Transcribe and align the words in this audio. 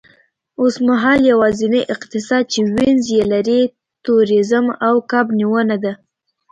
اوسمهال 0.61 1.19
یوازینی 1.31 1.81
اقتصاد 1.93 2.43
چې 2.53 2.59
وینز 2.75 3.03
یې 3.15 3.23
لري، 3.33 3.61
تورېزم 4.05 4.65
او 4.87 4.95
کب 5.11 5.25
نیونه 5.39 5.75
ده 5.83 5.93